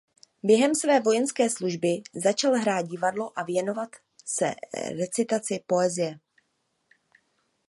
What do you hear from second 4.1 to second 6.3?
se recitaci poezie.